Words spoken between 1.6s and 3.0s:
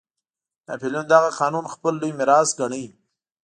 خپل لوی میراث ګاڼه.